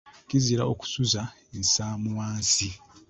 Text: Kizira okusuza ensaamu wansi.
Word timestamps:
Kizira 0.27 0.63
okusuza 0.71 1.21
ensaamu 1.57 2.09
wansi. 2.17 2.69